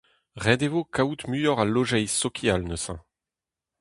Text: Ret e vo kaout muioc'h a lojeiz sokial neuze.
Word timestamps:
Ret 0.43 0.61
e 0.67 0.69
vo 0.73 0.81
kaout 0.95 1.21
muioc'h 1.29 1.61
a 1.63 1.65
lojeiz 1.67 2.13
sokial 2.21 2.61
neuze. 2.67 2.95